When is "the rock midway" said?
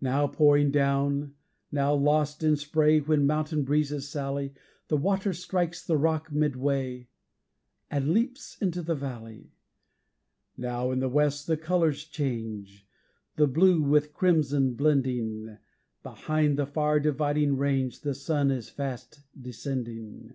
5.84-7.08